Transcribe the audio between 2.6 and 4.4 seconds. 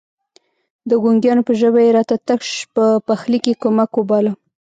په پخلي کې کمک وباله.